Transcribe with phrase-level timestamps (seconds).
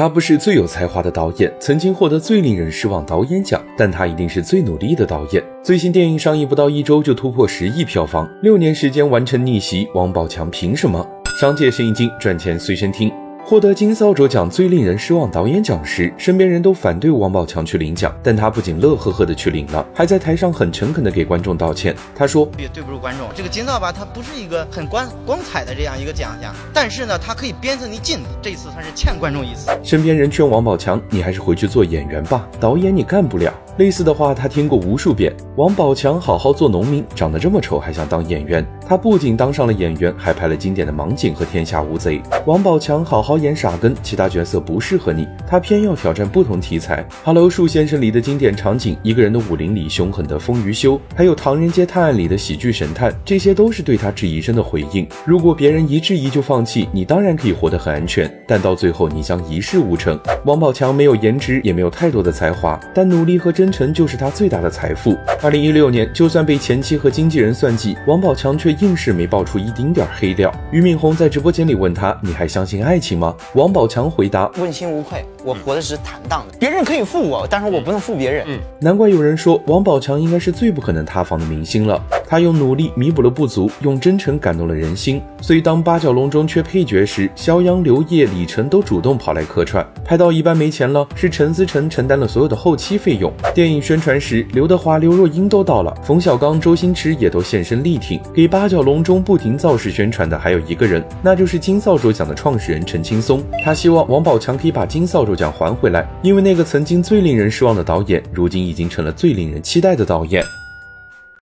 [0.00, 5.44] 他不是最有才华的导演，曾经获得最令人失望导演奖，但他一定是最努力的导演。
[5.62, 11.06] 最新电影上映不到一周就突破十亿票房，六年时间完成逆袭，王宝强凭什么？
[11.38, 13.12] 商界生意经，赚钱随身听。
[13.44, 21.94] 获得金扫帚奖最令人失望导演奖时，身边人都反对王宝强去领奖，但他不仅乐呵呵的去领了，还在台上很诚恳的给观众道歉。
[22.14, 35.34] 他说：“也对不住观众，这个金扫把它不是一个很光光彩的这样一个奖项，但是呢，它可以鞭策你进，这次算是欠观众一次。”身边人劝王宝强：“你还是回去做演员吧，导演你干不了。”类似的话他听过无数遍。
[35.56, 38.64] 王宝强好好做农民，长得这么丑还想当演员？
[38.90, 42.18] 他不仅当上了演员，还拍了经典的《盲井》和《天下无贼》。
[42.44, 47.00] 王宝强好好演傻根，其他角色不适合你，他偏要挑战不同题材。
[47.22, 55.06] 《Hello 树先生》里的经典场景，一个人的武林里凶狠的风雨修，还有《唐人街探案》里的喜剧神探，这些都是对他质疑声的回应。
[55.24, 60.18] 如果别人一质疑就放弃，你当然可以活得很安全，但到最后你将一事无成。
[60.44, 63.60] 王宝强没有颜值，也没有太多的才华，但努力和真。
[63.60, 65.14] 真诚就是他最大的财富。
[65.42, 70.52] 二零一六年，就算被前妻和经纪人算计，王宝强却硬是没爆出一丁点黑料。
[70.72, 76.58] 俞敏洪在直播间里问他：“你还相信爱情吗？”王宝强回答：“问心无愧，我活的是坦荡的。
[76.58, 82.00] 别人可以负我，但是我不能负别人。”嗯，难怪有人说王宝强应该是最不可能塌房的明星了。
[82.28, 85.20] 他用努力弥补了不足，用真诚感动了人心。
[85.40, 89.84] 所以当八角笼中缺配角时，肖央、刘烨、李晨都主动跑来客串。
[90.04, 93.32] 拍到一半没钱了，是陈思诚承担了所有的后期费用。
[93.52, 98.20] 电影宣传时，刘德华、刘若英都到了，冯小刚、周星驰也都现身力挺。
[98.32, 103.42] 给八角笼中不停造势宣传的还有一个人，那就是金扫帚奖的创始人陈青松。
[103.64, 110.44] 他希望王宝强可以把金扫帚奖还回来，因为那个曾经最令人失望的导演，如今已经成了最令人期待的导演。